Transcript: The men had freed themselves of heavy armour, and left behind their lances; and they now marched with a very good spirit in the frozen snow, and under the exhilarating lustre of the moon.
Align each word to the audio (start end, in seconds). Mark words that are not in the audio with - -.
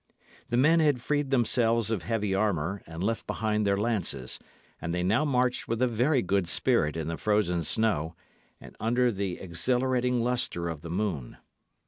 The 0.49 0.57
men 0.57 0.79
had 0.79 0.99
freed 0.99 1.29
themselves 1.29 1.91
of 1.91 2.01
heavy 2.01 2.33
armour, 2.33 2.81
and 2.87 3.03
left 3.03 3.27
behind 3.27 3.67
their 3.67 3.77
lances; 3.77 4.39
and 4.81 4.95
they 4.95 5.03
now 5.03 5.23
marched 5.25 5.67
with 5.67 5.79
a 5.79 5.87
very 5.87 6.23
good 6.23 6.47
spirit 6.47 6.97
in 6.97 7.07
the 7.07 7.17
frozen 7.17 7.61
snow, 7.61 8.15
and 8.59 8.75
under 8.79 9.11
the 9.11 9.37
exhilarating 9.39 10.23
lustre 10.23 10.69
of 10.69 10.81
the 10.81 10.89
moon. 10.89 11.37